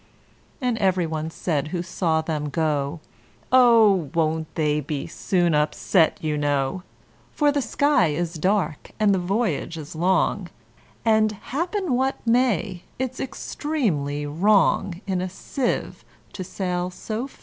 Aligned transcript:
And 0.59 0.79
every 0.79 1.05
one 1.05 1.29
said 1.29 1.67
who 1.67 1.83
saw 1.83 2.21
them 2.21 2.49
go, 2.49 3.01
"Oh! 3.51 4.09
won't 4.15 4.47
they 4.55 4.79
be 4.79 5.05
soon 5.05 5.53
upset, 5.53 6.17
you 6.23 6.39
know? 6.39 6.81
For 7.35 7.51
the 7.51 7.61
sky 7.61 8.07
is 8.07 8.33
dark, 8.39 8.93
and 8.99 9.13
the 9.13 9.19
voyage 9.19 9.77
is 9.77 9.95
long; 9.95 10.49
And, 11.05 11.33
happen 11.33 11.93
what 11.93 12.15
may, 12.25 12.81
it's 12.97 13.19
extremely 13.19 14.25
wrong 14.25 15.01
In 15.05 15.21
a 15.21 15.29
sieve 15.29 16.03
to 16.33 16.43
sail 16.43 16.89
so 16.89 17.27
fast." 17.27 17.39